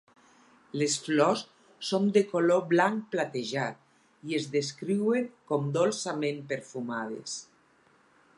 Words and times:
Les 0.81 0.93
flors 1.07 1.43
són 1.89 2.07
de 2.15 2.23
color 2.31 2.63
blanc 2.71 3.05
platejat 3.17 4.27
i 4.31 4.39
es 4.41 4.49
descriuen 4.57 5.29
com 5.53 5.71
dolçament 5.81 6.45
perfumades. 6.55 7.39